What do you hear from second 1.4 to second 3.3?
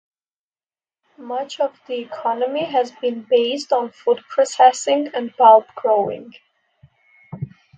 of the economy has been